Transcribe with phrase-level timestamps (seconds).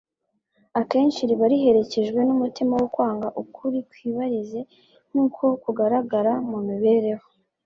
[0.79, 4.59] akenshi riba riherekejwe n'umutima wo kwanga ukuri kw'ibarize
[5.09, 7.27] nk'uko kugaragara mu mibereho.